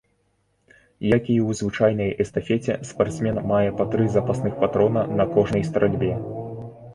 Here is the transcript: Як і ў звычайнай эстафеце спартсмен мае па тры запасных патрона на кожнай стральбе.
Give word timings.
Як 1.15 1.23
і 1.33 1.35
ў 1.47 1.49
звычайнай 1.59 2.09
эстафеце 2.25 2.77
спартсмен 2.93 3.37
мае 3.53 3.69
па 3.83 3.87
тры 3.93 4.09
запасных 4.17 4.57
патрона 4.65 5.05
на 5.21 5.29
кожнай 5.37 5.63
стральбе. 5.71 6.11